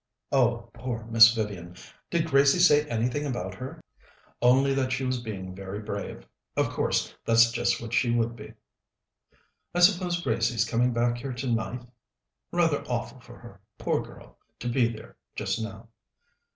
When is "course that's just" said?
6.71-7.79